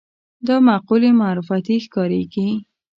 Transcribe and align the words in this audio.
دا 0.47 0.55
مقولې 0.67 1.09
معرفتي 1.21 1.75
ښکارېږي 1.85 2.49